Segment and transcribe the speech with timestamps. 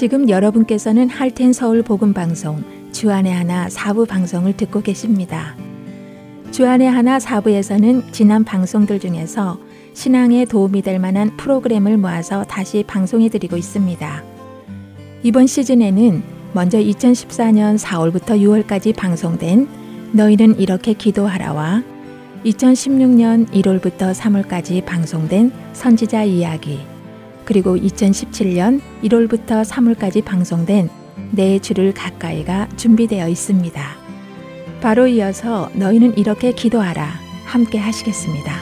[0.00, 5.54] 지금 여러분께서는 할텐 서울 복음 방송 주안의 하나 사부 방송을 듣고 계십니다.
[6.52, 9.58] 주안의 하나 사부에서는 지난 방송들 중에서
[9.92, 14.24] 신앙에 도움이 될 만한 프로그램을 모아서 다시 방송해 드리고 있습니다.
[15.22, 16.22] 이번 시즌에는
[16.54, 19.68] 먼저 2014년 4월부터 6월까지 방송된
[20.12, 21.82] 너희는 이렇게 기도하라와
[22.46, 26.89] 2016년 1월부터 3월까지 방송된 선지자 이야기
[27.50, 30.88] 그리고 2017년 1월부터 3월까지 방송된
[31.32, 33.82] 내 주를 가까이가 준비되어 있습니다.
[34.80, 37.10] 바로 이어서 너희는 이렇게 기도하라
[37.46, 38.54] 함께 하시겠습니다.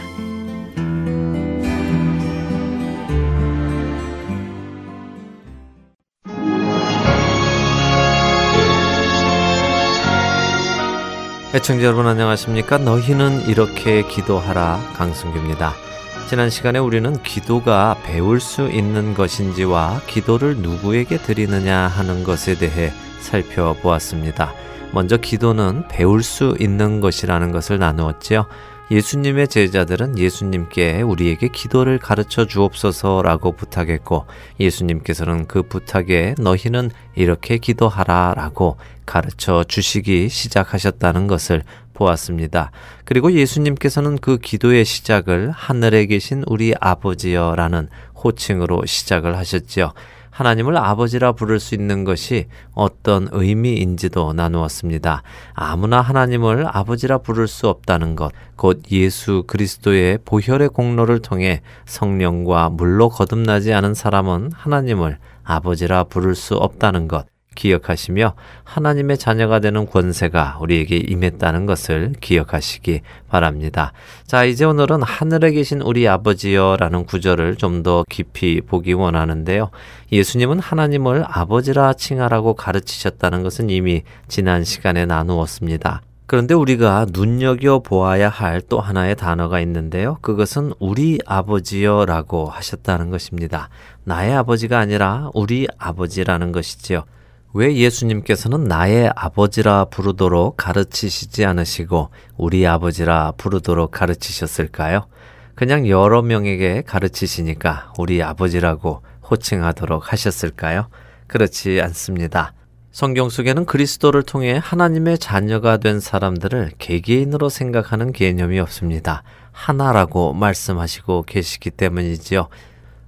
[11.54, 12.78] 애청자 여러분 안녕하십니까?
[12.78, 15.87] 너희는 이렇게 기도하라 강승규입니다.
[16.28, 24.52] 지난 시간에 우리는 기도가 배울 수 있는 것인지와 기도를 누구에게 드리느냐 하는 것에 대해 살펴보았습니다.
[24.92, 28.44] 먼저 기도는 배울 수 있는 것이라는 것을 나누었지요.
[28.90, 34.26] 예수님의 제자들은 예수님께 우리에게 기도를 가르쳐 주옵소서라고 부탁했고
[34.60, 41.62] 예수님께서는 그 부탁에 너희는 이렇게 기도하라 라고 가르쳐 주시기 시작하셨다는 것을
[41.98, 42.70] 보았습니다.
[43.04, 49.92] 그리고 예수님께서는 그 기도의 시작을 하늘에 계신 우리 아버지여 라는 호칭으로 시작을 하셨지요.
[50.30, 55.24] 하나님을 아버지라 부를 수 있는 것이 어떤 의미인지도 나누었습니다.
[55.52, 63.08] 아무나 하나님을 아버지라 부를 수 없다는 것, 곧 예수 그리스도의 보혈의 공로를 통해 성령과 물로
[63.08, 70.96] 거듭나지 않은 사람은 하나님을 아버지라 부를 수 없다는 것, 기억하시며 하나님의 자녀가 되는 권세가 우리에게
[70.96, 73.92] 임했다는 것을 기억하시기 바랍니다.
[74.26, 79.70] 자, 이제 오늘은 하늘에 계신 우리 아버지여 라는 구절을 좀 더 깊이 보기 원하는데요.
[80.10, 86.02] 예수님은 하나님을 아버지라 칭하라고 가르치셨다는 것은 이미 지난 시간에 나누었습니다.
[86.26, 90.18] 그런데 우리가 눈여겨 보아야 할 또 하나의 단어가 있는데요.
[90.20, 93.68] 그것은 우리 아버지여라고 하셨다는 것입니다.
[94.04, 97.04] 나의 아버지가 아니라 우리 아버지라는 것이지요.
[97.54, 105.06] 왜 예수님께서는 나의 아버지라 부르도록 가르치시지 않으시고 우리 아버지라 부르도록 가르치셨을까요?
[105.54, 110.88] 그냥 여러 명에게 가르치시니까 우리 아버지라고 호칭하도록 하셨을까요?
[111.26, 112.52] 그렇지 않습니다.
[112.90, 119.22] 성경 속에는 그리스도를 통해 하나님의 자녀가 된 사람들을 개개인으로 생각하는 개념이 없습니다.
[119.52, 122.48] 하나라고 말씀하시고 계시기 때문이지요.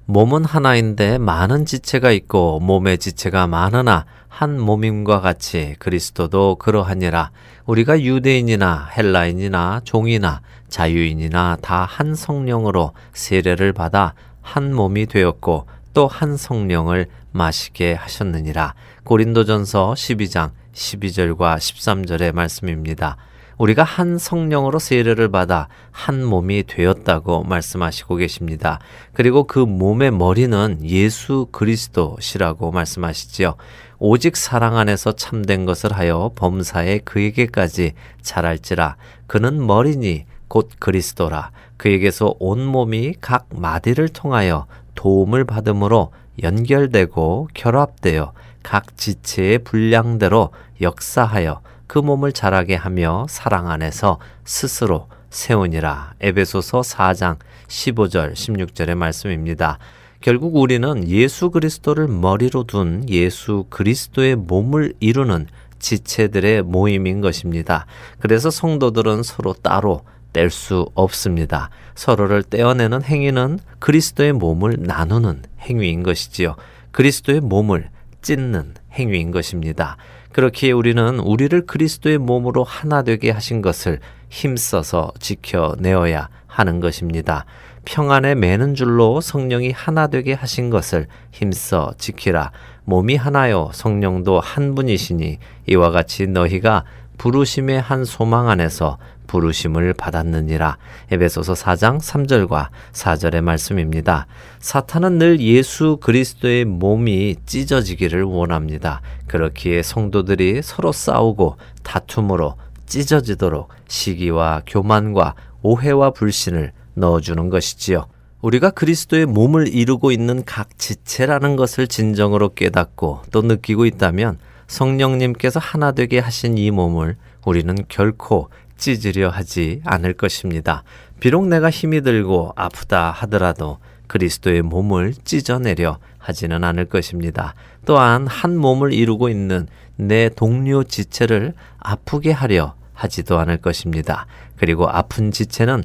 [0.07, 7.31] 몸은 하나인데 많은 지체가 있고 몸의 지체가 많으나 한 몸임과 같이 그리스도도 그러하니라
[7.67, 16.37] 우리가 유대인이나 헬라인이나 종이나 자유인이나 다 한 성령으로 세례를 받아 한 몸이 되었고 또 한
[16.37, 18.75] 성령을 마시게 하셨느니라
[19.05, 23.17] 고린도전서 12장 12절과 13절의 말씀입니다.
[23.59, 28.79] 우리가 한 성령으로 세례를 받아 한 몸이 되었다고 말씀하시고 계십니다.
[29.13, 33.57] 그리고 그 몸의 머리는 예수 그리스도시라고 말씀하시지요.
[34.03, 38.97] 오직 사랑 안에서 참된 것을 하여 범사에 그에게까지 자랄지라
[39.27, 46.13] 그는 머리니 곧 그리스도라 그에게서 온 몸이 각 마디를 통하여 도움을 받음으로
[46.43, 50.51] 연결되고 결합되어 각 지체의 분량대로
[50.81, 56.15] 역사하여 그 몸을 자라게 하며 사랑 안에서 스스로 세우니라.
[56.21, 57.37] 에베소서 4장
[57.69, 59.79] 15절 16절의 말씀입니다.
[60.21, 65.47] 결국 우리는 예수 그리스도를 머리로 둔 예수 그리스도의 몸을 이루는
[65.79, 67.87] 지체들의 모임인 것입니다.
[68.19, 70.03] 그래서 성도들은 서로 따로
[70.35, 71.71] 뗄 수 없습니다.
[71.95, 76.55] 서로를 떼어내는 행위는 그리스도의 몸을 나누는 행위인 것이지요.
[76.93, 77.89] 그리스도의 몸을
[78.21, 79.97] 찢는 행위인 것입니다.
[80.33, 87.47] 그렇기에 우리는 우리를 그리스도의 몸으로 하나 되게 하신 것을 힘써서 지켜내어야 하는 것입니다.
[87.85, 92.53] 평안에 매는 줄로 성령이 하나 되게 하신 것을 힘써 지키라.
[92.85, 96.85] 몸이 하나요 성령도 한 분이시니 이와 같이 너희가
[97.19, 100.79] 부르심의 한 소망 안에서 부르심을 받았느니라.
[101.13, 104.27] 에베소서 4장 3절과 4절의 말씀입니다.
[104.59, 109.03] 사탄은 늘 예수 그리스도의 몸이 찢어지기를 원합니다.
[109.29, 112.57] 그렇기에 성도들이 서로 싸우고 다툼으로
[112.87, 118.07] 찢어지도록 시기와 교만과 오해와 불신을 넣어주는 것이지요.
[118.43, 125.93] 우리가 그리스도의 몸을 이루고 있는 각 지체라는 것을 진정으로 깨닫고 또 느끼고 있다면 성령님께서 하나
[125.93, 130.85] 되게 하신 이 몸을 우리는 결코 찢으려 하지 않을 것입니다.
[131.19, 137.55] 비록 내가 힘이 들고 아프다 하더라도 그리스도의 몸을 찢어내려 하지는 않을 것입니다.
[137.85, 144.27] 또한 한 몸을 이루고 있는 내 동료 지체를 아프게 하려 하지도 않을 것입니다.
[144.57, 145.85] 그리고 아픈 지체는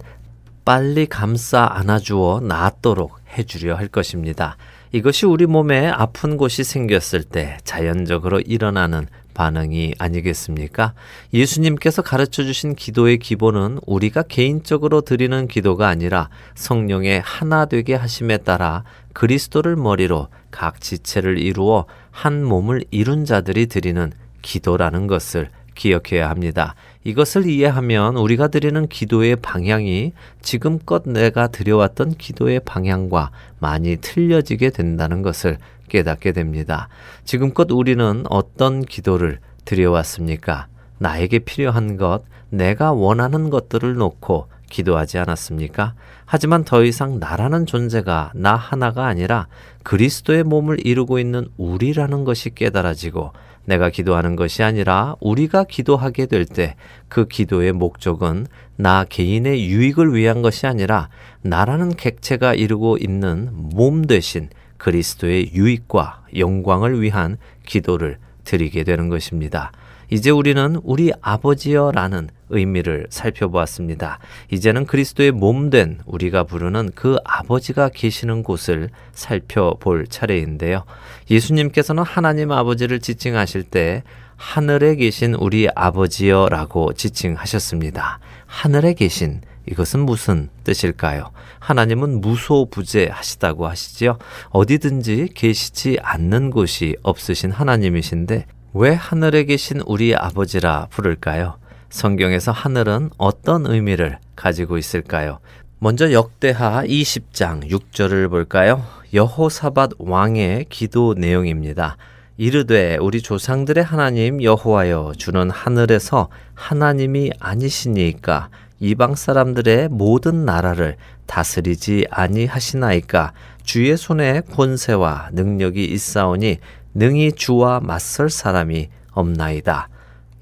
[0.66, 4.58] 빨리 감싸 안아주어 낫도록 해주려 할 것입니다.
[4.92, 10.94] 이것이 우리 몸에 아픈 곳이 생겼을 때 자연적으로 일어나는 반응이 아니겠습니까?
[11.34, 18.84] 예수님께서 가르쳐 주신 기도의 기본은 우리가 개인적으로 드리는 기도가 아니라 성령의 하나 되게 하심에 따라
[19.14, 24.12] 그리스도를 머리로 각 지체를 이루어 한 몸을 이룬 자들이 드리는
[24.42, 26.74] 기도라는 것을 기억해야 합니다.
[27.04, 35.58] 이것을 이해하면 우리가 드리는 기도의 방향이 지금껏 내가 드려왔던 기도의 방향과 많이 틀려지게 된다는 것을
[35.90, 36.88] 깨닫게 됩니다.
[37.24, 40.68] 지금껏 우리는 어떤 기도를 드려왔습니까?
[40.98, 45.94] 나에게 필요한 것, 내가 원하는 것들을 놓고 기도하지 않았습니까?
[46.26, 49.48] 하지만 더 이상 나라는 존재가 나 하나가 아니라
[49.84, 53.32] 그리스도의 몸을 이루고 있는 우리라는 것이 깨달아지고
[53.66, 56.76] 내가 기도하는 것이 아니라 우리가 기도하게 될 때
[57.08, 61.10] 그 기도의 목적은 나 개인의 유익을 위한 것이 아니라
[61.42, 69.72] 나라는 객체가 이루고 있는 몸 대신 그리스도의 유익과 영광을 위한 기도를 드리게 되는 것입니다.
[70.12, 74.20] 이제 우리는 우리 아버지여라는 의미를 살펴보았습니다.
[74.52, 80.84] 이제는 그리스도의 몸된 우리가 부르는 그 아버지가 계시는 곳을 살펴볼 차례인데요.
[81.30, 84.04] 예수님께서는 하나님 아버지를 지칭하실 때
[84.36, 88.20] 하늘에 계신 우리 아버지여 라고 지칭하셨습니다.
[88.46, 91.32] 하늘에 계신 이것은 무슨 뜻일까요?
[91.60, 94.20] 하나님은 무소부재하시다고 하시지요.
[94.50, 101.58] 어디든지 계시지 않는 곳이 없으신 하나님이신데 왜 하늘에 계신 우리 아버지라 부를까요?
[101.90, 105.40] 성경에서 하늘은 어떤 의미를 가지고 있을까요?
[105.80, 108.84] 먼저 역대하 20장 6절을 볼까요?
[109.14, 111.98] 여호사밧 왕의 기도 내용입니다.
[112.38, 118.50] 이르되 우리 조상들의 하나님 여호와여 주는 하늘에서 하나님이 아니시니까
[118.80, 120.98] 이방 사람들의 모든 나라를
[121.28, 123.32] 다스리지 아니하시나이까
[123.64, 126.58] 주의 손에 권세와 능력이 있사오니
[126.94, 129.90] 능히 주와 맞설 사람이 없나이다.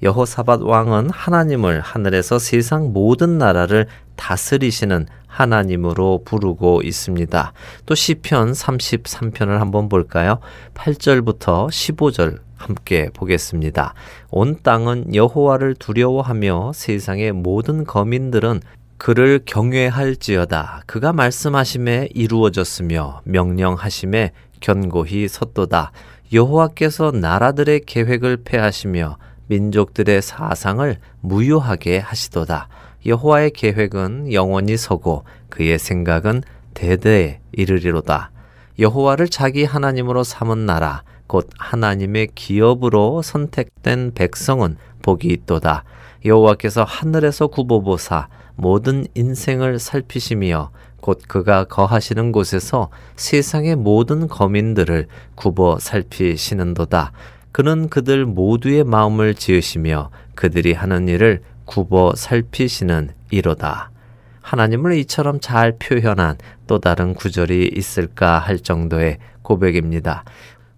[0.04, 3.86] 여호사밧 왕은 하나님을 하늘에서 세상 모든 나라를
[4.16, 7.52] 다스리시는 하나님으로 부르고 있습니다.
[7.86, 10.40] 또 시편 33편을 한번 볼까요?
[10.74, 13.94] 8절부터 15절 함께 보겠습니다.
[14.30, 18.60] 온 땅은 여호와를 두려워하며 세상의 모든 거민들은
[18.98, 20.82] 그를 경외할지어다.
[20.86, 25.92] 그가 말씀하심에 이루어졌으며 명령하심에 견고히 섰도다.
[26.32, 32.68] 여호와께서 나라들의 계획을 폐하시며 민족들의 사상을 무효하게 하시도다.
[33.06, 36.42] 여호와의 계획은 영원히 서고 그의 생각은
[36.72, 38.30] 대대에 이르리로다.
[38.78, 45.84] 여호와를 자기 하나님으로 삼은 나라 곧 하나님의 기업으로 선택된 백성은 복이 있도다.
[46.24, 50.70] 여호와께서 하늘에서 굽어보사 모든 인생을 살피시며
[51.00, 57.12] 곧 그가 거하시는 곳에서 세상의 모든 거민들을 굽어 살피시는도다.
[57.54, 63.92] 그는 그들 모두의 마음을 지으시며 그들이 하는 일을 굽어 살피시는 이로다.
[64.40, 70.24] 하나님을 이처럼 잘 표현한 또 다른 구절이 있을까 할 정도의 고백입니다.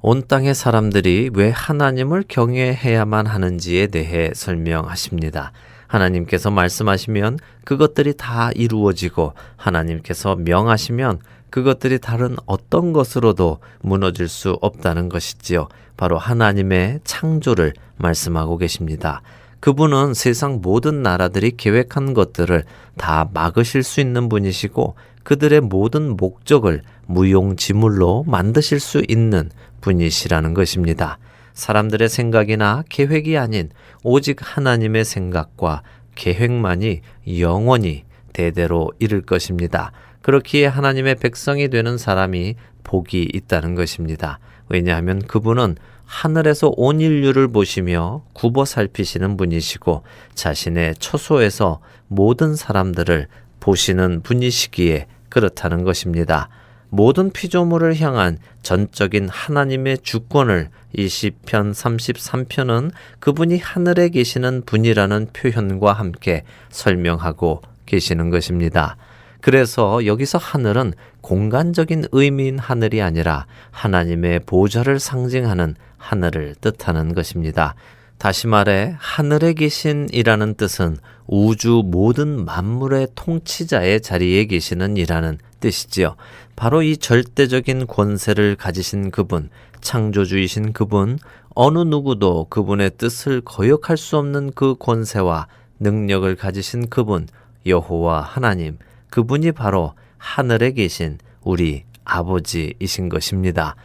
[0.02, 5.52] 온 땅의 사람들이 왜 하나님을 경외해야만 하는지에 대해 설명하십니다.
[5.86, 15.68] 하나님께서 말씀하시면 그것들이 다 이루어지고 하나님께서 명하시면 그것들이 다른 어떤 것으로도 무너질 수 없다는 것이지요.
[15.96, 19.22] 바로 하나님의 창조를 말씀하고 계십니다.
[19.60, 22.64] 그분은 세상 모든 나라들이 계획한 것들을
[22.98, 29.50] 다 막으실 수 있는 분이시고 그들의 모든 목적을 무용지물로 만드실 수 있는
[29.80, 31.18] 분이시라는 것입니다.
[31.56, 33.70] 사람들의 생각이나 계획이 아닌
[34.04, 35.82] 오직 하나님의 생각과
[36.14, 37.00] 계획만이
[37.40, 39.90] 영원히 대대로 이를 것입니다.
[40.20, 44.38] 그렇기에 하나님의 백성이 되는 사람이 복이 있다는 것입니다.
[44.68, 50.02] 왜냐하면 그분은 하늘에서 온 인류를 보시며 굽어 살피시는 분이시고
[50.34, 53.28] 자신의 처소에서 모든 사람들을
[53.60, 56.48] 보시는 분이시기에 그렇다는 것입니다.
[56.88, 66.44] 모든 피조물을 향한 전적인 하나님의 주권을 이 시편 33편은 그분이 하늘에 계시는 분이라는 표현과 함께
[66.70, 68.96] 설명하고 계시는 것입니다.
[69.40, 77.74] 그래서 여기서 하늘은 공간적인 의미인 하늘이 아니라 하나님의 보좌를 상징하는 하늘을 뜻하는 것입니다.
[78.18, 86.16] 다시 말해 하늘에 계신이라는 뜻은 우주 모든 만물의 통치자의 자리에 계시는 이라는 뜻이지요.
[86.56, 89.50] 바로 이 절대적인 권세를 가지신 그분,
[89.82, 91.18] 창조주이신 그분,
[91.54, 95.46] 어느 누구도 그분의 뜻을 거역할 수 없는 그 권세와
[95.80, 97.28] 능력을 가지신 그분,
[97.66, 98.78] 여호와 하나님,
[99.10, 103.76] 그분이 바로 하늘에 계신 우리 아버지이신 것입니다.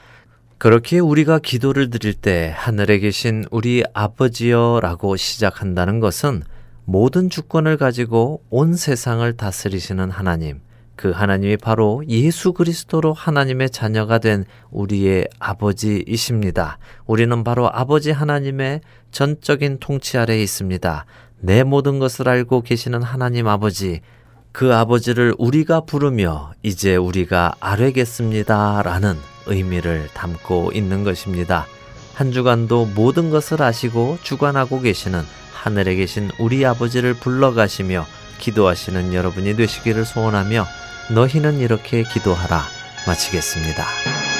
[0.57, 6.43] 그렇게 우리가 기도를 드릴 때 하늘에 계신 우리 아버지여 라고 시작한다는 것은
[6.85, 10.61] 모든 주권을 가지고 온 세상을 다스리시는 하나님,
[11.01, 16.77] 그 하나님이 바로 예수 그리스도로 하나님의 자녀가 된 우리의 아버지이십니다.
[17.07, 21.05] 우리는 바로 아버지 하나님의 전적인 통치 아래에 있습니다.
[21.39, 24.01] 내 모든 것을 알고 계시는 하나님 아버지,
[24.51, 28.83] 그 아버지를 우리가 부르며 이제 우리가 아뢰겠습니다.
[28.83, 29.15] 라는
[29.47, 31.65] 의미를 담고 있는 것입니다.
[32.13, 38.05] 한 주간도 모든 것을 아시고 주관하고 계시는 하늘에 계신 우리 아버지를 불러가시며
[38.37, 40.67] 기도하시는 여러분이 되시기를 소원하며
[41.13, 42.63] 너희는 이렇게 기도하라
[43.05, 44.30] 마치겠습니다.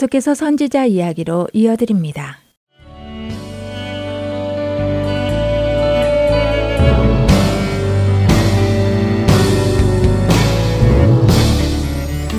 [0.00, 2.38] 계속해서 선지자 이야기로 이어드립니다.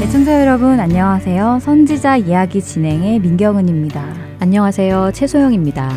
[0.01, 1.59] 애청자 여러분 안녕하세요.
[1.61, 4.15] 선지자 이야기 진행의 민경은입니다.
[4.39, 5.11] 안녕하세요.
[5.13, 5.91] 최소영입니다.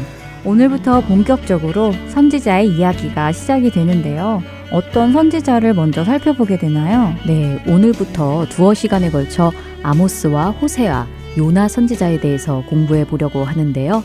[0.44, 4.42] 오늘부터 본격적으로 선지자의 이야기가 시작이 되는데요.
[4.70, 7.14] 어떤 선지자를 먼저 살펴보게 되나요?
[7.26, 9.50] 네, 오늘부터 두어 시간에 걸쳐
[9.82, 11.06] 아모스와 호세아,
[11.36, 14.02] 요나 선지자에 대해서 공부해 보려고 하는데요.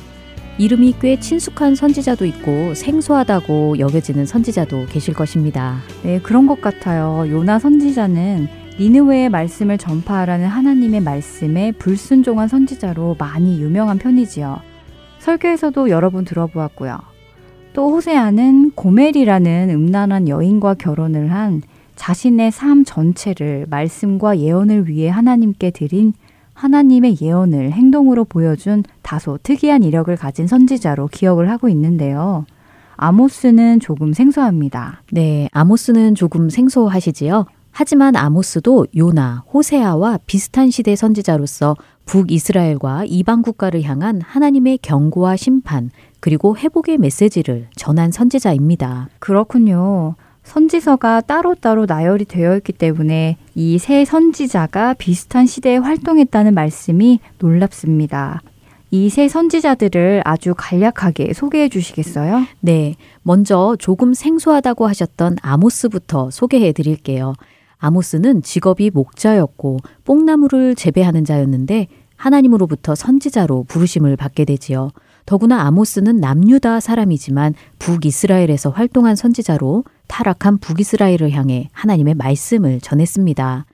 [0.58, 5.78] 이름이 꽤 친숙한 선지자도 있고 생소하다고 여겨지는 선지자도 계실 것입니다.
[6.04, 7.26] 네, 그런 것 같아요.
[7.30, 8.48] 요나 선지자는
[8.80, 14.60] 니느웨의 말씀을 전파하라는 하나님의 말씀에 불순종한 선지자로 많이 유명한 편이지요.
[15.20, 16.98] 설교에서도 여러 번 들어보았고요.
[17.74, 21.62] 또 호세아는 고멜이라는 음란한 여인과 결혼을 한
[21.96, 26.14] 자신의 삶 전체를 말씀과 예언을 위해 하나님께 드린
[26.60, 32.46] 하나님의 예언을 행동으로 보여준 다소 특이한 이력을 가진 선지자로 기억을 하고 있는데요.
[32.98, 35.02] 아모스는 조금 생소합니다.
[35.14, 37.46] 네, 아모스는 조금 생소하시지요.
[37.72, 46.58] 하지만 아모스도 요나, 호세아와 비슷한 시대 선지자로서 북이스라엘과 이방 국가를 향한 하나님의 경고와 심판, 그리고
[46.58, 49.08] 회복의 메시지를 전한 선지자입니다.
[49.20, 50.16] 그렇군요.
[50.54, 58.42] 선지서가 따로따로 나열이 되어 있기 때문에 이 세 선지자가 비슷한 시대에 활동했다는 말씀이 놀랍습니다.
[58.92, 62.46] 이 세 선지자들을 아주 간략하게 소개해 주시겠어요?
[62.62, 62.96] 네.
[63.22, 67.36] 먼저 조금 생소하다고 하셨던 아모스부터 소개해 드릴게요.
[67.78, 74.90] 아모스는 직업이 목자였고 뽕나무를 재배하는 자였는데 하나님으로부터 선지자로 부르심을 받게 되지요.
[75.30, 83.68] 더구나 아모스는 남유다 사람이지만 북이스라엘에서 활동한 선지자로 타락한 북이스라엘을 향해 하나님의 말씀을 전했습니다.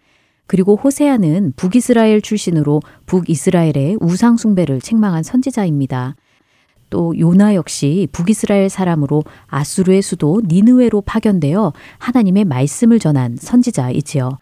[0.47, 6.17] 그리고 호세아는 북이스라엘 출신으로 북이스라엘의 우상숭배를 책망한 선지자입니다.
[6.89, 14.39] 또 요나 역시 북이스라엘 사람으로 아수르의 수도 니느웨로 파견되어 하나님의 말씀을 전한 선지자이지요.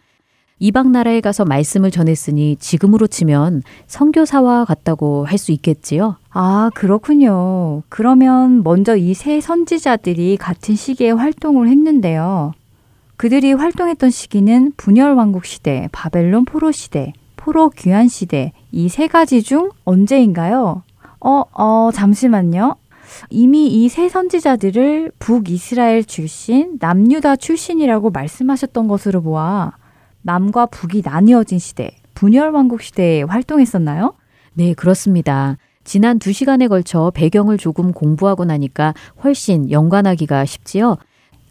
[0.63, 6.15] 이방 나라에 가서 말씀을 전했으니 지금으로 치면 선교사와 같다고 할 수 있겠지요.
[6.31, 7.83] 아, 그렇군요.
[7.89, 12.53] 그러면 먼저 이 세 선지자들이 같은 시기에 활동을 했는데요.
[13.17, 19.43] 그들이 활동했던 시기는 분열 왕국 시대, 바벨론 포로 시대, 포로 귀환 시대 이 세 가지
[19.43, 20.83] 중 언제인가요?
[21.19, 22.77] 어, 어, 잠시만요.
[23.29, 29.73] 이미 이 세 선지자들을 북이스라엘 출신, 남유다 출신이라고 말씀하셨던 것으로 보아
[30.23, 34.13] 남과 북이 나뉘어진 시대, 분열왕국 시대에 활동했었나요?
[34.53, 35.57] 네, 그렇습니다.
[35.83, 40.97] 지난 두 시간에 걸쳐 배경을 조금 공부하고 나니까 훨씬 연관하기가 쉽지요.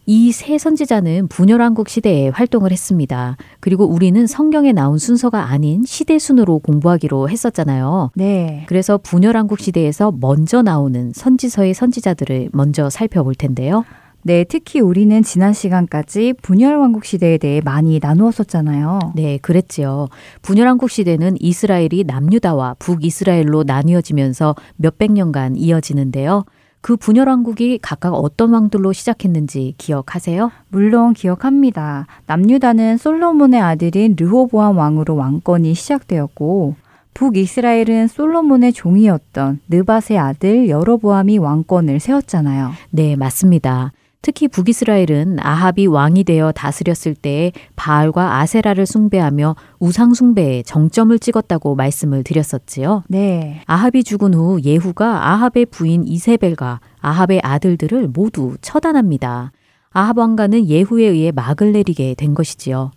[0.05, 3.37] 이 세 선지자는 분열왕국 시대에 활동을 했습니다.
[3.61, 8.11] 그리고 우리는 성경에 나온 순서가 아닌 시대 순으로 공부하기로 했었잖아요.
[8.15, 8.65] 네.
[8.67, 13.85] 그래서 분열왕국 시대에서 먼저 나오는 선지서의 선지자들을 먼저 살펴볼 텐데요.
[14.25, 19.13] 네, 특히 우리는 지난 시간까지 분열왕국 시대에 대해 많이 나누었었잖아요.
[19.15, 20.07] 네, 그랬지요.
[20.41, 26.45] 분열왕국 시대는 이스라엘이 남유다와 북이스라엘로 나뉘어지면서 몇백 년간 이어지는데요.
[26.79, 30.51] 그 분열왕국이 각각 어떤 왕들로 시작했는지 기억하세요?
[30.69, 32.07] 물론 기억합니다.
[32.25, 36.75] 남유다는 솔로몬의 아들인 르호보암 왕으로 왕권이 시작되었고
[37.13, 42.71] 북이스라엘은 솔로몬의 종이었던 느밧의 아들 여로보암이 왕권을 세웠잖아요.
[42.89, 43.91] 네, 맞습니다.
[44.23, 52.23] 특히 북이스라엘은 아합이 왕이 되어 다스렸을 때에 바알과 아세라를 숭배하며 우상 숭배에 정점을 찍었다고 말씀을
[52.23, 53.03] 드렸었지요.
[53.09, 53.61] 네.
[53.65, 59.51] 아합이 죽은 후 예후가 아합의 부인 이세벨과 아합의 아들들을 모두 처단합니다.
[59.91, 62.91] 아합 왕가는 예후에 의해 막을 내리게 된 것이지요.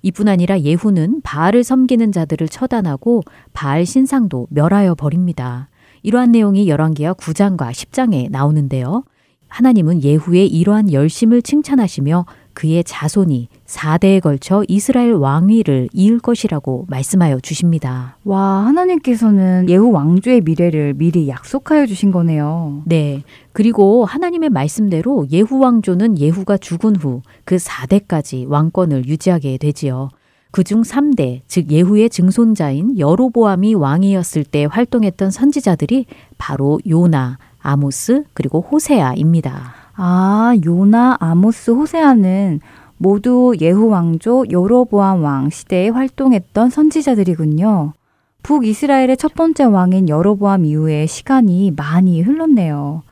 [0.00, 3.20] 이뿐 아니라 예후는 바알을 섬기는 자들을 처단하고
[3.52, 5.68] 바알 신상도 멸하여 버립니다.
[6.02, 9.04] 이러한 내용이 열왕기하 9장과 10장에 나오는데요.
[9.50, 18.16] 하나님은 예후의 이러한 열심을 칭찬하시며 그의 자손이 4대에 걸쳐 이스라엘 왕위를 이을 것이라고 말씀하여 주십니다.
[18.24, 22.82] 와, 하나님께서는 예후 왕조의 미래를 미리 약속하여 주신 거네요.
[22.86, 23.22] 네.
[23.52, 30.08] 그리고 하나님의 말씀대로 예후 왕조는 예후가 죽은 후 그 4대까지 왕권을 유지하게 되지요.
[30.52, 36.06] 그중 3대, 즉 예후의 증손자인 여로보암이 왕이었을 때 활동했던 선지자들이
[36.38, 39.74] 바로 요나, 아모스 그리고 호세아입니다.
[39.94, 42.60] 아, 요나, 아모스, 호세아는
[42.96, 47.94] 모두 예후 왕조 여로보암 왕 시대에 활동했던 선지자들이군요.
[48.42, 53.02] 북이스라엘의 첫 번째 왕인 여로보암 이후에 시간이 많이 흘렀네요.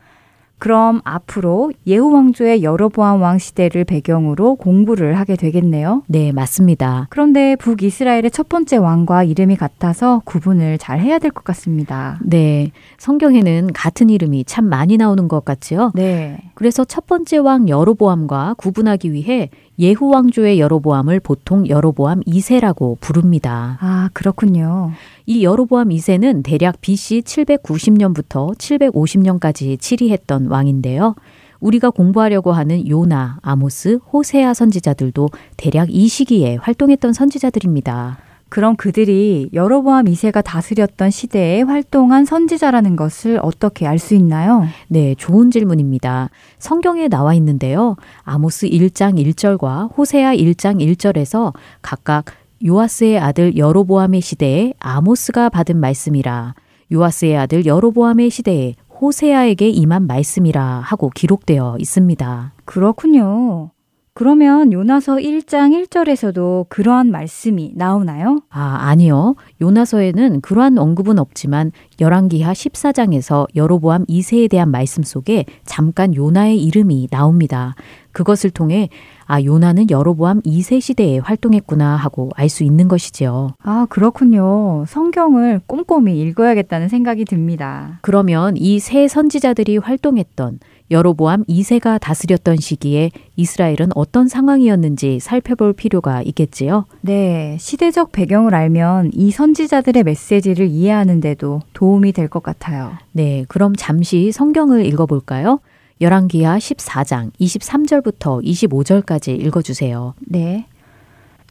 [0.59, 6.03] 그럼 앞으로 예후 왕조의 여로보암 왕 시대를 배경으로 공부를 하게 되겠네요.
[6.09, 7.07] 네, 맞습니다.
[7.11, 12.19] 그런데 북이스라엘의 첫 번째 왕과 이름이 같아서 구분을 잘 해야 될 것 같습니다.
[12.25, 12.73] 네.
[12.99, 15.93] 성경에는 같은 이름이 참 많이 나오는 것 같지요?
[15.95, 16.39] 네.
[16.55, 23.79] 그래서 첫 번째 왕 여로보암과 구분하기 위해 예후 왕조의 여로보암을 보통 여로보암 2세라고 부릅니다.
[23.81, 24.91] 아, 그렇군요.
[25.25, 31.15] 이 여로보암 2세는 대략 BC 790년부터 750년까지 치리했던 왕인데요.
[31.61, 38.28] 우리가 공부하려고 하는 요나, 아모스, 호세아 선지자들도 대략 이 시기에 활동했던 선지자들입니다.
[38.49, 44.65] 그럼 그들이 여로보암 2세가 다스렸던 시대에 활동한 선지자라는 것을 어떻게 알 수 있나요?
[44.89, 46.31] 네, 좋은 질문입니다.
[46.59, 47.97] 성경에 나와 있는데요.
[48.23, 52.27] 아모스 1장 1절과 호세아 1장 1절에서 각각
[52.65, 56.55] 요아스의 아들 여로보암의 시대에 아모스가 받은 말씀이라
[56.93, 62.53] 요아스의 아들 여로보암의 시대에 호세아에게 임한 말씀이라 하고 기록되어 있습니다.
[62.65, 63.71] 그렇군요.
[64.19, 68.41] 그러면 요나서 1장 1절에서도 그러한 말씀이 나오나요?
[68.51, 69.37] 아, 아니요.
[69.61, 77.77] 요나서에는 그러한 언급은 없지만 열왕기하 14장에서 여로보암 2세에 대한 말씀 속에 잠깐 요나의 이름이 나옵니다.
[78.11, 78.89] 그것을 통해
[79.27, 83.51] 아, 요나는 여로보암 2세 시대에 활동했구나 하고 알 수 있는 것이지요.
[83.63, 84.85] 아, 그렇군요.
[84.89, 88.01] 성경을 꼼꼼히 읽어야겠다는 생각이 듭니다.
[88.03, 90.59] 그러면 이 세 선지자들이 활동했던
[90.91, 96.87] 여로보암 2세가 다스렸던 시기에 이스라엘은 어떤 상황이었는지 살펴볼 필요가 있겠지요.
[97.03, 102.93] 네, 시대적 배경을 알면 이 선지자들의 메시지를 이해하는데도 도움이 될 것 같아요.
[103.13, 105.61] 네, 그럼 잠시 성경을 읽어볼까요?
[106.01, 110.15] 열왕기하 14장 23절부터 25절까지 읽어주세요.
[110.21, 110.67] 네.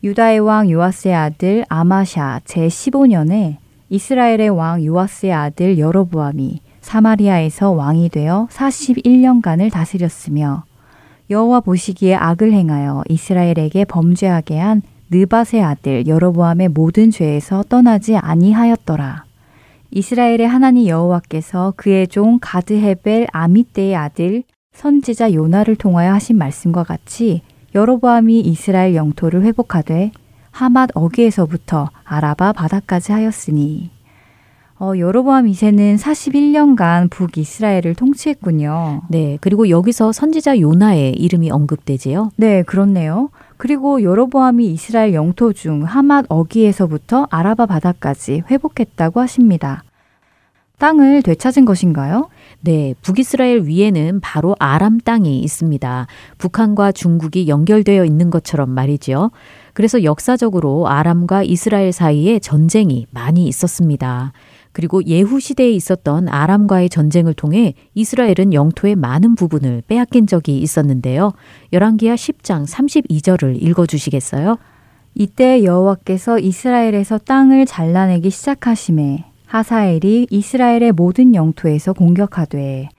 [0.03, 3.57] 유다의 왕 요아스의 아들 아마샤 제 15년에
[3.89, 10.63] 이스라엘의 왕 요아스의 아들 여로보암이 사마리아에서 왕이 되어 41년간을 다스렸으며
[11.29, 19.25] 여호와 보시기에 악을 행하여 이스라엘에게 범죄하게 한 느밧의 아들 여로보암의 모든 죄에서 떠나지 아니하였더라.
[19.91, 27.41] 이스라엘의 하나님 여호와께서 그의 종 가드헤벨 아미떼의 아들 선지자 요나를 통하여 하신 말씀과 같이
[27.75, 30.11] 여로보암이 이스라엘 영토를 회복하되
[30.51, 33.96] 하맛 어기에서부터 아라바 바다까지 하였으니
[34.79, 39.01] 어, 여로보암 2세는 41년간 북이스라엘을 통치했군요.
[39.09, 42.31] 네, 그리고 여기서 선지자 요나의 이름이 언급되지요.
[42.35, 43.29] 네, 그렇네요.
[43.57, 49.83] 그리고 여로보암이 이스라엘 영토 중 하맛 어기에서부터 아라바 바다까지 회복했다고 하십니다.
[50.77, 52.29] 땅을 되찾은 것인가요?
[52.61, 56.05] 네, 북이스라엘 위에는 바로 아람 땅이 있습니다.
[56.37, 59.31] 북한과 중국이 연결되어 있는 것처럼 말이지요.
[59.73, 64.33] 그래서 역사적으로 아람과 이스라엘 사이에 전쟁이 많이 있었습니다.
[64.77, 71.33] 그리고 예후 시대에 있었던 아람과의 전쟁을 통해 이스라엘은 영토의 많은 부분을 빼앗긴 적이 있었는데요.
[71.73, 74.57] 열왕기하 10장 32절을 읽어 주시겠어요?
[75.15, 82.89] 이때 여호와께서 이스라엘에서 땅을 잘라내기 시작하심에 하사엘이 이스라엘의 모든 영토에서 공격하되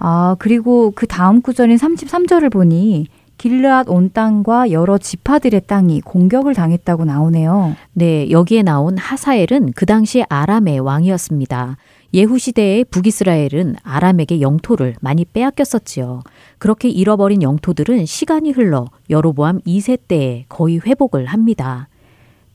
[0.00, 3.06] 아, 그리고 그 다음 구절인 33절을 보니
[3.38, 7.76] 길르앗 온 땅과 여러 지파들의 땅이 공격을 당했다고 나오네요.
[7.92, 11.76] 네, 여기에 나온 하사엘은 그 당시 아람의 왕이었습니다.
[12.14, 16.22] 예후 시대의 북이스라엘은 아람에게 영토를 많이 빼앗겼었지요.
[16.58, 21.88] 그렇게 잃어버린 영토들은 시간이 흘러 여로보암 2세 때에 거의 회복을 합니다.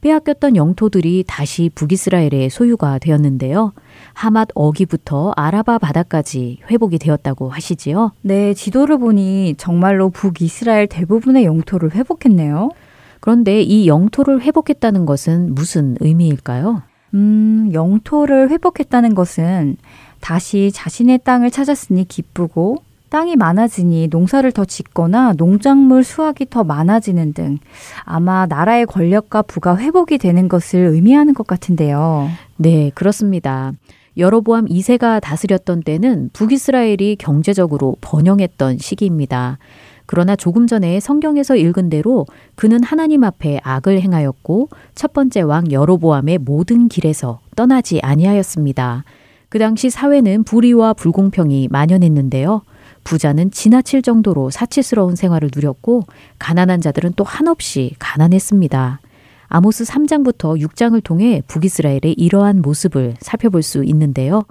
[0.04, 3.72] 빼앗겼던 영토들이 다시 북이스라엘의 소유가 되었는데요.
[4.14, 8.12] 하맛 어기부터 아라바 바다까지 회복이 되었다고 하시지요.
[8.22, 12.72] 네, 지도를 보니 정말로 북이스라엘 대부분의 영토를 회복했네요.
[13.22, 16.84] 그런데 이 영토를 회복했다는 것은 무슨 의미일까요?
[17.14, 19.78] 음, 영토를 회복했다는 것은
[20.20, 22.84] 다시 자신의 땅을 찾았으니 기쁘고
[23.14, 27.60] 땅이 많아지니 농사를 더 짓거나 농작물 수확이 더 많아지는 등
[28.06, 32.28] 아마 나라의 권력과 부가 회복이 되는 것을 의미하는 것 같은데요.
[32.58, 33.72] 네, 그렇습니다.
[34.18, 39.60] 여로보암 2세가 다스렸던 때는 북이스라엘이 경제적으로 번영했던 시기입니다.
[40.08, 46.40] 그러나 조금 전에 성경에서 읽은 대로 그는 하나님 앞에 악을 행하였고 첫 번째 왕 여로보암의
[46.40, 49.04] 모든 길에서 떠나지 아니하였습니다.
[49.50, 52.64] 그 당시 사회는 불의와 불공평이 만연했는데요.
[53.04, 56.04] 부자는 지나칠 정도로 사치스러운 생활을 누렸고
[56.40, 59.00] 가난한 자들은 또 한없이 가난했습니다.
[59.48, 64.44] 아모스 3장부터 6장을 통해 북이스라엘의 이러한 모습을 살펴볼 수 있는데요.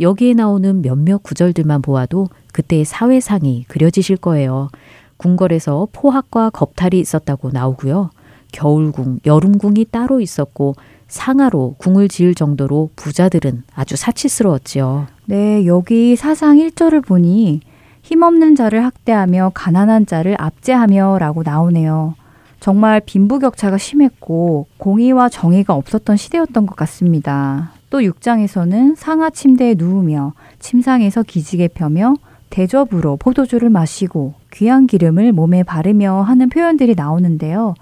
[0.00, 4.68] 여기에 나오는 몇몇 구절들만 보아도 그때의 사회상이 그려지실 거예요.
[5.16, 8.10] 궁궐에서 포학과 겁탈이 있었다고 나오고요.
[8.52, 10.74] 겨울궁, 여름궁이 따로 있었고
[11.08, 15.06] 상하로 궁을 지을 정도로 부자들은 아주 사치스러웠지요.
[15.26, 17.60] 네, 여기 사상 1절을 보니
[18.08, 22.14] 힘없는 자를 학대하며 가난한 자를 압제하며 라고 나오네요.
[22.58, 27.72] 정말 빈부격차가 심했고 공의와 정의가 없었던 시대였던 것 같습니다.
[27.90, 32.14] 또 6장에서는 상하 침대에 누우며 침상에서 기지개 펴며
[32.48, 37.74] 대접으로 포도주를 마시고 귀한 기름을 몸에 바르며 하는 표현들이 나오는데요.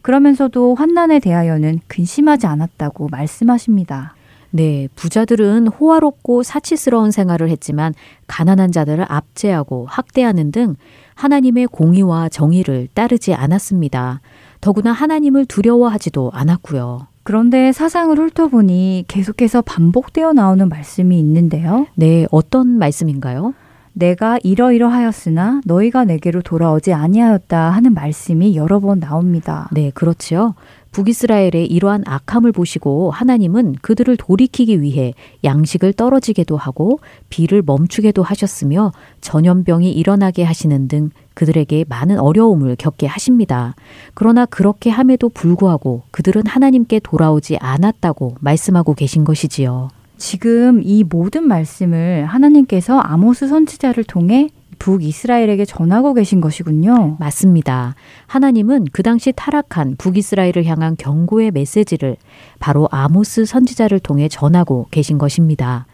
[0.00, 4.14] 그러면서도 환난에 대하여는 근심하지 않았다고 말씀하십니다.
[4.56, 7.92] 네, 부자들은 호화롭고 사치스러운 생활을 했지만
[8.28, 10.76] 가난한 자들을 압제하고 학대하는 등
[11.16, 14.20] 하나님의 공의와 정의를 따르지 않았습니다.
[14.60, 17.08] 더구나 하나님을 두려워하지도 않았고요.
[17.24, 21.88] 그런데 사상을 훑어보니 계속해서 반복되어 나오는 말씀이 있는데요.
[21.96, 23.54] 네, 어떤 말씀인가요?
[23.92, 29.68] 내가 이러이러하였으나 너희가 내게로 돌아오지 아니하였다 하는 말씀이 여러 번 나옵니다.
[29.72, 30.54] 네, 그렇지요.
[30.94, 39.90] 북이스라엘의 이러한 악함을 보시고 하나님은 그들을 돌이키기 위해 양식을 떨어지게도 하고 비를 멈추게도 하셨으며 전염병이
[39.90, 43.74] 일어나게 하시는 등 그들에게 많은 어려움을 겪게 하십니다.
[44.14, 49.88] 그러나 그렇게 함에도 불구하고 그들은 하나님께 돌아오지 않았다고 말씀하고 계신 것이지요.
[50.16, 57.16] 지금 이 모든 말씀을 하나님께서 아모스 선지자를 통해 북이스라엘에게 전하고 계신 것이군요.
[57.18, 57.94] 맞습니다.
[58.26, 62.16] 하나님은 그 당시 타락한 북이스라엘을 향한 경고의 메시지를
[62.58, 65.86] 바로 아모스 선지자를 통해 전하고 계신 것입니다.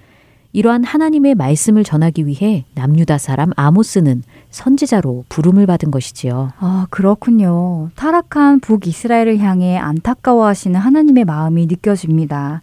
[0.52, 6.50] 이러한 하나님의 말씀을 전하기 위해 남유다 사람 아모스는 선지자로 부름을 받은 것이지요.
[6.58, 7.90] 아, 그렇군요.
[7.94, 12.62] 타락한 북이스라엘을 향해 안타까워하시는 하나님의 마음이 느껴집니다.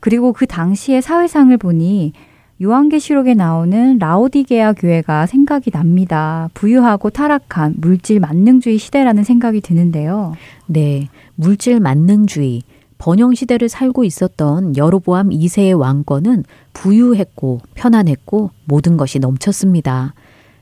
[0.00, 2.14] 그리고 그 당시의 사회상을 보니
[2.62, 6.50] 요한계시록에 나오는 라오디게아 교회가 생각이 납니다.
[6.52, 10.34] 부유하고 타락한 물질 만능주의 시대라는 생각이 드는데요.
[10.66, 12.62] 네, 물질 만능주의.
[12.98, 16.44] 번영 시대를 살고 있었던 여로보암 2세의 왕권은
[16.74, 20.12] 부유했고 편안했고 모든 것이 넘쳤습니다.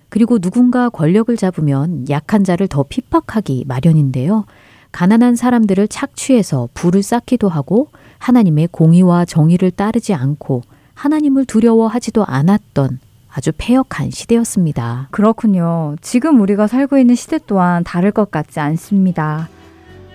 [0.08, 4.44] 그리고 누군가 권력을 잡으면 약한 자를 더 핍박하기 마련인데요.
[4.92, 10.62] 가난한 사람들을 착취해서 부를 쌓기도 하고 하나님의 공의와 정의를 따르지 않고
[10.98, 12.98] 하나님을 두려워하지도 않았던
[13.32, 15.08] 아주 폐역한 시대였습니다.
[15.10, 15.94] 그렇군요.
[16.00, 19.48] 지금 우리가 살고 있는 시대 또한 다를 것 같지 않습니다.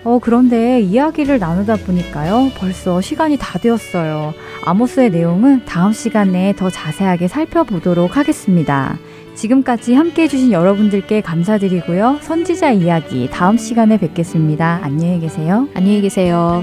[0.04, 2.50] 어, 그런데 이야기를 나누다 보니까요.
[2.58, 4.34] 벌써 시간이 다 되었어요.
[4.66, 8.98] 아모스의 내용은 다음 시간에 더 자세하게 살펴보도록 하겠습니다.
[9.34, 12.18] 지금까지 함께 해주신 여러분들께 감사드리고요.
[12.20, 14.80] 선지자 이야기 다음 시간에 뵙겠습니다.
[14.82, 15.66] 안녕히 계세요.
[15.74, 16.62] 안녕히 계세요.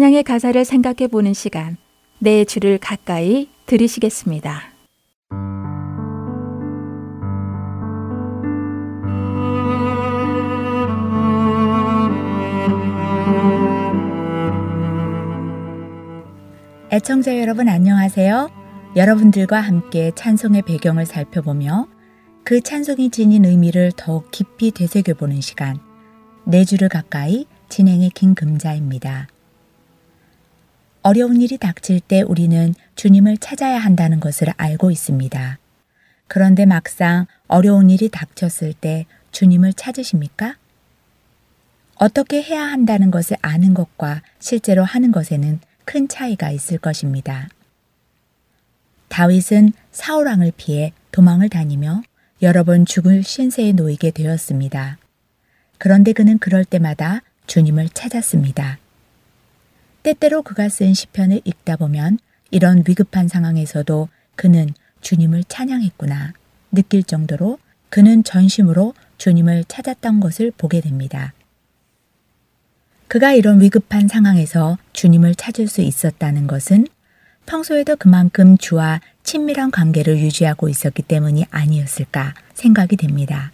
[0.00, 1.76] 찬양의 가사를 생각해 보는 시간.
[2.20, 4.62] 내 주를 가까이 들으시겠습니다.
[16.90, 18.50] 애청자 여러분 안녕하세요.
[18.96, 21.86] 여러분들과 함께 찬송의 배경을 살펴보며
[22.42, 25.78] 그 찬송이 지닌 의미를 더욱 깊이 되새겨보는 시간.
[26.46, 29.28] 내 주를 가까이 진행의 김금자입니다.
[31.02, 35.58] 어려운 일이 닥칠 때 우리는 주님을 찾아야 한다는 것을 알고 있습니다.
[36.28, 40.56] 그런데 막상 어려운 일이 닥쳤을 때 주님을 찾으십니까?
[41.94, 47.48] 어떻게 해야 한다는 것을 아는 것과 실제로 하는 것에는 큰 차이가 있을 것입니다.
[49.08, 52.02] 다윗은 사울왕을 피해 도망을 다니며
[52.42, 54.98] 여러 번 죽을 신세에 놓이게 되었습니다.
[55.78, 58.79] 그런데 그는 그럴 때마다 주님을 찾았습니다.
[60.02, 62.18] 때때로 그가 쓴 시편을 읽다 보면
[62.50, 64.70] 이런 위급한 상황에서도 그는
[65.00, 66.32] 주님을 찬양했구나
[66.72, 71.34] 느낄 정도로 그는 전심으로 주님을 찾았던 것을 보게 됩니다.
[73.08, 76.86] 그가 이런 위급한 상황에서 주님을 찾을 수 있었다는 것은
[77.46, 83.50] 평소에도 그만큼 주와 친밀한 관계를 유지하고 있었기 때문이 아니었을까 생각이 됩니다.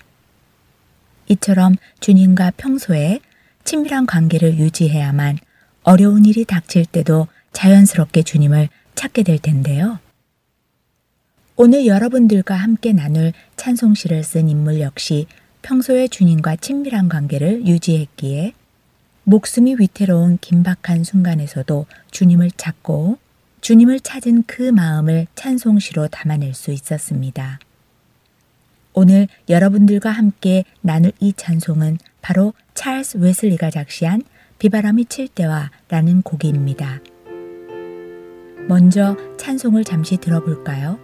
[1.29, 3.21] 이처럼 주님과 평소에
[3.65, 5.39] 친밀한 관계를 유지해야만
[5.87, 10.01] 어려운 일이 닥칠 때도 자연스럽게 주님을 찾게 될 텐데요.
[11.55, 15.27] 오늘 여러분들과 함께 나눌 찬송시를 쓴 인물 역시
[15.63, 18.53] 평소에 주님과 친밀한 관계를 유지했기에
[19.23, 23.19] 목숨이 위태로운 긴박한 순간에서도 주님을 찾고
[23.61, 27.61] 주님을 찾은 그 마음을 찬송시로 담아낼 수 있었습니다.
[28.93, 34.23] 오늘 여러분들과 함께 나눌 이 찬송은 바로 찰스 웨슬리가 작시한
[34.59, 37.01] 비바람이 칠 때와 라는 곡입니다.
[38.69, 40.99] 먼저 찬송을 잠시 들어볼까요?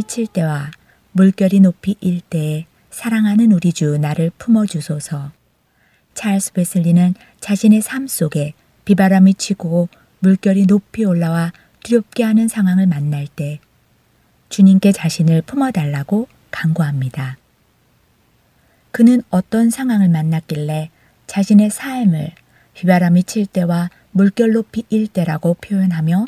[0.00, 0.70] 비바람이 칠 때와
[1.12, 5.32] 물결이 높이 일 때에 사랑하는 우리 주 나를 품어주소서.
[6.14, 9.88] 찰스 베슬리는 자신의 삶 속에 비바람이 치고
[10.20, 13.60] 물결이 높이 올라와 두렵게 하는 상황을 만날 때
[14.48, 17.36] 주님께 자신을 품어달라고 간구합니다.
[18.92, 20.90] 그는 어떤 상황을 만났길래
[21.26, 22.32] 자신의 삶을
[22.74, 26.24] 비바람이 칠 때와 물결 높이 일 때라고 표현하며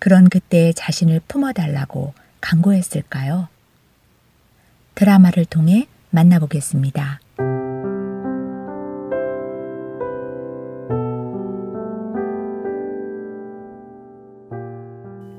[0.00, 2.14] 그런 그때에 자신을 품어달라고
[2.44, 3.48] 강조했을까요?
[4.94, 7.20] 드라마를 통해 만나보겠습니다.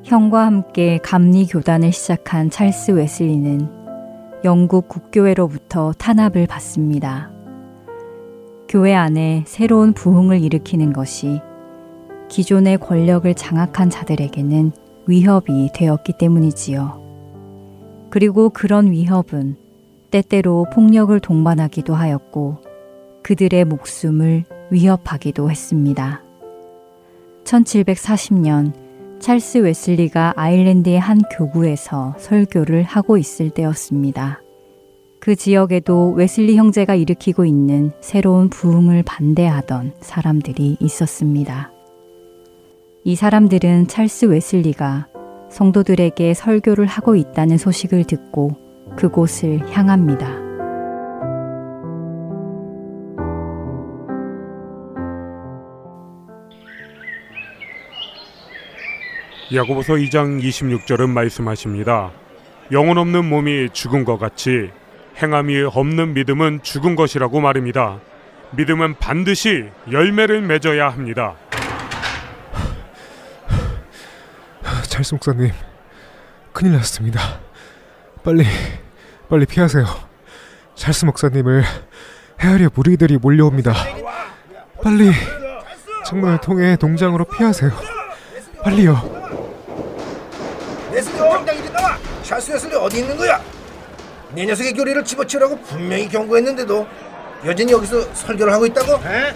[0.03, 3.69] 형과 함께 감리 교단을 시작한 찰스 웨슬리는
[4.43, 7.31] 영국 국교회로부터 탄압을 받습니다.
[8.67, 11.39] 교회 안에 새로운 부흥을 일으키는 것이
[12.29, 17.01] 기존의 권력을 장악한 자들에게는 위협이 되었기 때문이지요.
[18.09, 19.57] 그리고 그런 위협은
[20.11, 22.57] 때때로 폭력을 동반하기도 하였고
[23.23, 26.21] 그들의 목숨을 위협하기도 했습니다.
[27.43, 28.73] 1740년
[29.19, 34.41] 찰스 웨슬리가 아일랜드의 한 교구에서 설교를 하고 있을 때였습니다.
[35.19, 41.74] 그 지역에도 웨슬리 형제가 일으키고 있는 새로운 부흥을 반대하던 사람들이 있었습니다.
[43.07, 45.05] 이 사람들은 찰스 웨슬리가
[45.51, 48.57] 성도들에게 설교를 하고 있다는 소식을 듣고
[48.97, 50.27] 그곳을 향합니다.
[59.53, 62.11] 야고보서 2장 26절은 말씀하십니다.
[62.71, 64.71] 영혼 없는 몸이 죽은 것 같이
[65.21, 67.99] 행함이 없는 믿음은 죽은 것이라고 말입니다.
[68.57, 71.35] 믿음은 반드시 열매를 맺어야 합니다.
[74.95, 75.51] 찰스 목사님,
[76.53, 77.19] 큰일 났습니다.
[78.23, 78.45] 빨리,
[79.29, 79.83] 빨리 피하세요.
[80.75, 81.65] 찰스 목사님을
[82.39, 83.73] 헤아려 무리들이 몰려옵니다.
[84.81, 85.11] 빨리
[86.05, 87.71] 창문을 통해 동장으로 피하세요.
[88.63, 88.93] 빨리요.
[90.93, 91.97] 웨슬리 당장 이리 나와!
[92.23, 93.41] 찰스 웨슬리 어디 있는 거야?
[94.33, 96.87] 내 녀석의 교리를 집어치우라고 분명히 경고했는데도
[97.43, 98.93] 여전히 여기서 설교를 하고 있다고?
[99.09, 99.35] 에?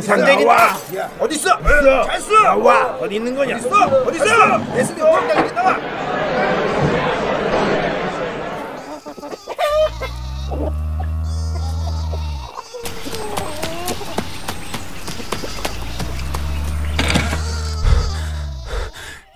[0.00, 0.78] 당장 이리 나와!
[1.18, 1.58] 어디 있어?
[2.04, 2.32] 찰스!
[2.32, 2.96] 나와!
[3.00, 3.56] 어디 있는 거냐?
[3.56, 3.84] 어디 있어?
[3.86, 4.24] 어디 있어?
[4.74, 5.76] 웨슬리 당장 나와!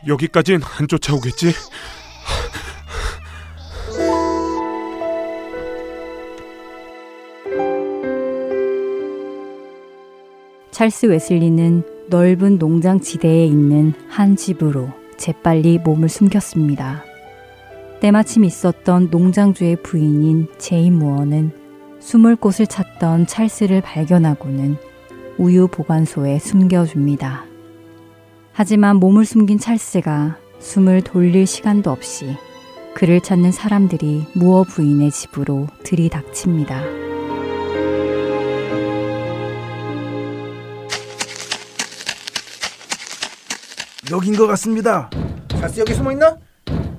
[0.07, 1.52] 여기까진 안 쫓아오겠지?
[10.77, 17.03] 찰스 웨슬리는 넓은 농장 지대에 있는 한 집으로 재빨리 몸을 숨겼습니다.
[18.01, 21.53] 때마침 있었던 농장주의 부인인 제인 무어는
[21.99, 24.77] 숨을 곳을 찾던 찰스를 발견하고는
[25.39, 27.47] 우유 보관소에 숨겨줍니다.
[28.53, 32.37] 하지만 몸을 숨긴 찰스가 숨을 돌릴 시간도 없이
[32.93, 37.05] 그를 찾는 사람들이 무어 부인의 집으로 들이닥칩니다.
[44.11, 45.11] 여긴 것 같습니다.
[45.48, 46.36] 찰스 여기 숨어 있나?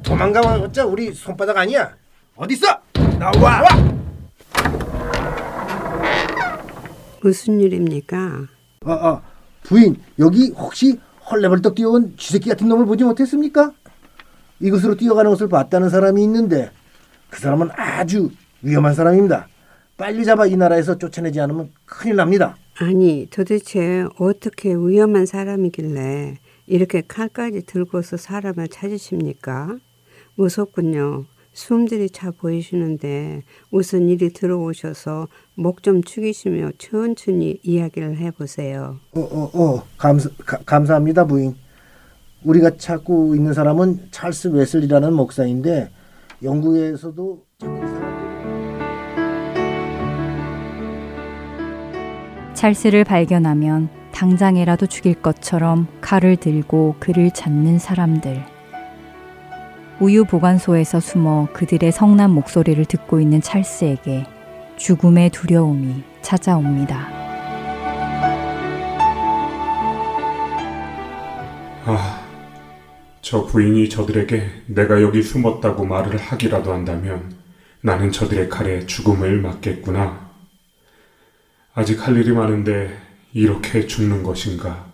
[0.04, 1.96] 도망가봤자 우리 손바닥 아니야.
[2.36, 2.68] 어디 있어?
[3.18, 3.64] 나와!
[7.22, 8.18] 무슨 일입니까?
[8.86, 9.22] 아, 아,
[9.64, 11.00] 부인 여기 혹시
[11.30, 13.72] 헐레벌떡 뛰어온 쥐새끼 같은 놈을 보지 못했습니까?
[14.60, 16.72] 이곳으로 뛰어가는 것을 봤다는 사람이 있는데
[17.30, 18.30] 그 사람은 아주
[18.62, 19.48] 위험한 사람입니다.
[19.98, 22.56] 빨리 잡아 이 나라에서 쫓아내지 않으면 큰일 납니다.
[22.80, 26.38] 아니, 도대체 어떻게 위험한 사람이길래
[26.68, 29.78] 이렇게 칼까지 들고서 사람을 찾으십니까?
[30.36, 31.26] 무섭군요.
[31.54, 33.42] 숨들이 차 보이시는데
[33.72, 39.00] 우선 이리 들어오셔서 목 좀 축이시며 천천히 이야기를 해보세요.
[39.16, 41.56] 어, 어, 어, 감사, 가, 감사합니다, 부인.
[42.44, 45.90] 우리가 찾고 있는 사람은 찰스 웨슬리라는 목사인데
[46.44, 47.44] 영국에서도
[52.54, 58.44] 찰스를 발견하면 당장에라도 죽일 것처럼 칼을 들고 그를 찾는 사람들.
[60.00, 64.26] 우유 보관소에서 숨어 그들의 성난 목소리를 듣고 있는 찰스에게
[64.76, 67.10] 죽음의 두려움이 찾아옵니다.
[71.86, 72.22] 아,
[73.22, 77.36] 저 부인이 저들에게 내가 여기 숨었다고 말을 하기라도 한다면
[77.82, 80.28] 나는 저들의 칼에 죽음을 맞겠구나.
[81.76, 83.06] 아직 할 일이 많은데
[83.38, 84.88] 이렇게 죽는 것인가?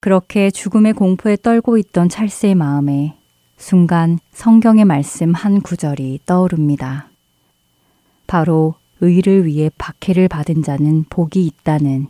[0.00, 3.16] 그렇게 죽음의 공포에 떨고 있던 찰스의 마음에
[3.56, 7.08] 순간 성경의 말씀 한 구절이 떠오릅니다.
[8.26, 12.08] 바로 의를 위해 박해를 받은 자는 복이 있다는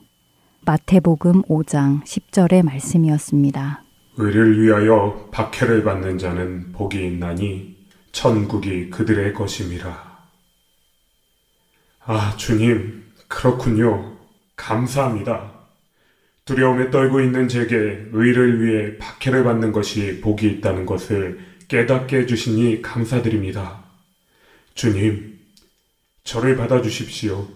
[0.62, 3.85] 마태복음 5장 10절의 말씀이었습니다.
[4.16, 7.76] 의를 위하여 박해를 받는 자는 복이 있나니
[8.11, 10.18] 천국이 그들의 것임이라.
[12.05, 14.16] 아, 주님, 그렇군요.
[14.57, 15.57] 감사합니다.
[16.49, 17.76] 두려움에 떨고 있는 제게
[18.11, 23.84] 의를 위해 박해를 받는 것이 복이 있다는 것을 깨닫게 해주시니 감사드립니다.
[24.74, 25.38] 주님,
[26.24, 27.46] 저를 받아주십시오.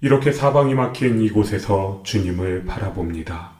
[0.00, 3.52] 이렇게 사방이 막힌 이곳에서 주님을 바라봅니다.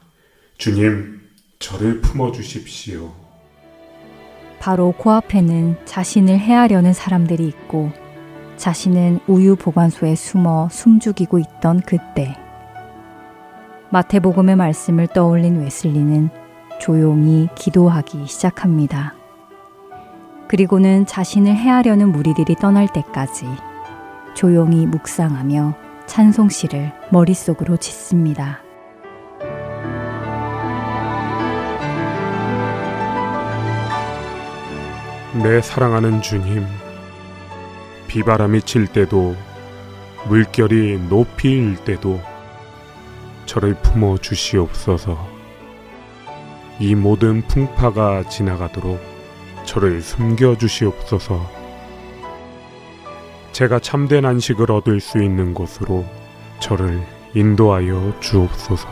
[0.56, 1.20] 주님,
[1.58, 3.12] 저를 품어주십시오.
[4.58, 7.92] 바로 코앞에는 자신을 해하려는 사람들이 있고
[8.56, 12.41] 자신은 우유 보관소에 숨어 숨죽이고 있던 그때
[13.92, 16.30] 마태복음의 말씀을 떠올린 웨슬리는
[16.80, 19.12] 조용히 기도하기 시작합니다.
[20.48, 23.44] 그리고는 자신을 해하려는 무리들이 떠날 때까지
[24.34, 25.74] 조용히 묵상하며
[26.06, 28.60] 찬송시를 머릿속으로 짓습니다.
[35.42, 36.64] 내 사랑하는 주님,
[38.08, 39.36] 비바람이 칠 때도
[40.28, 42.31] 물결이 높이 일 때도
[43.52, 45.28] 저를 품어 주시옵소서.
[46.80, 48.98] 이 모든 풍파가 지나가도록
[49.66, 51.50] 저를 숨겨 주시옵소서.
[53.52, 56.06] 제가 참된 안식을 얻을 수 있는 곳으로
[56.60, 58.88] 저를 인도하여 주옵소서.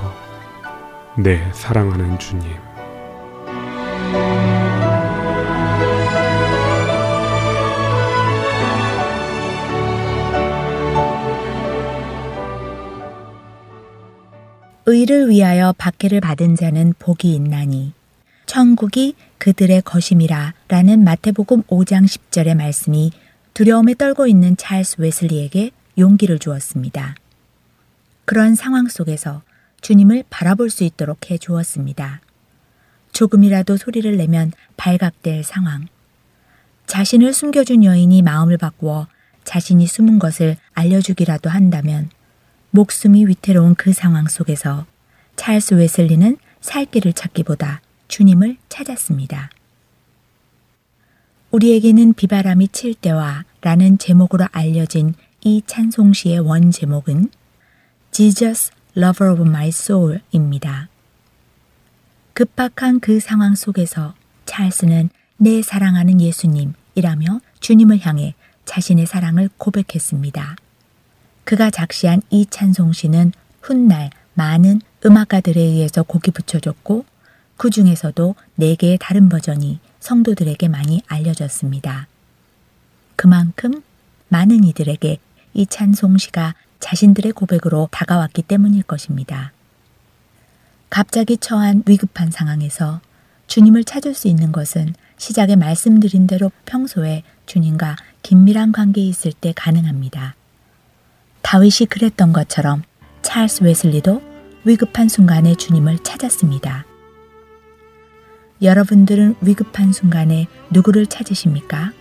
[1.17, 2.45] 내 사랑하는 주님.
[14.93, 17.93] 의를 위하여 박해를 받은 자는 복이 있나니
[18.47, 23.13] 천국이 그들의 것임이라 라는 마태복음 5장 10절의 말씀이
[23.55, 27.15] 두려움에 떨고 있는 찰스 웨슬리에게 용기를 주었습니다.
[28.25, 29.43] 그런 상황 속에서
[29.81, 32.21] 주님을 바라볼 수 있도록 해 주었습니다.
[33.13, 35.87] 조금이라도 소리를 내면 발각될 상황.
[36.87, 39.07] 자신을 숨겨준 여인이 마음을 바꾸어
[39.45, 42.11] 자신이 숨은 것을 알려주기라도 한다면
[42.71, 44.87] 목숨이 위태로운 그 상황 속에서
[45.37, 49.51] 찰스 웨슬리는 살 길을 찾기보다 주님을 찾았습니다.
[51.51, 57.31] 우리에게는 비바람이 칠 때와 라는 제목으로 알려진 이 찬송시의 원 제목은
[58.13, 60.89] Jesus, Lover of My Soul 입니다.
[62.35, 64.15] 급박한 그 상황 속에서
[64.47, 70.57] 찰스는 내 사랑하는 예수님이라며 주님을 향해 자신의 사랑을 고백했습니다.
[71.45, 77.05] 그가 작시한 이 찬송시는 훗날 많은 음악가들에 의해서 곡이 붙여졌고
[77.57, 82.07] 그 중에서도 네 개의 다른 버전이 성도들에게 많이 알려졌습니다.
[83.17, 83.83] 그만큼
[84.29, 85.19] 많은 이들에게
[85.53, 89.53] 이 찬송시가 자신들의 고백으로 다가왔기 때문일 것입니다.
[90.89, 93.01] 갑자기 처한 위급한 상황에서
[93.47, 100.35] 주님을 찾을 수 있는 것은 시작에 말씀드린 대로 평소에 주님과 긴밀한 관계에 있을 때 가능합니다.
[101.43, 102.83] 다윗이 그랬던 것처럼
[103.23, 104.23] 찰스 웨슬리도
[104.65, 106.85] 위급한 순간에 주님을 찾았습니다.
[108.63, 111.93] 여러분들은 위급한 순간에 누구를 찾으십니까?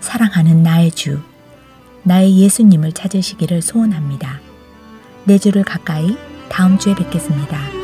[0.00, 1.20] 사랑하는 나의 주,
[2.04, 4.40] 나의 예수님을 찾으시기를 소원합니다.
[5.24, 6.16] 내 주를 가까이
[6.48, 7.83] 다음 주에 뵙겠습니다.